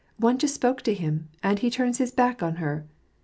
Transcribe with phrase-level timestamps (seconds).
[0.17, 2.87] one just spoke to him, and he turns his back on her!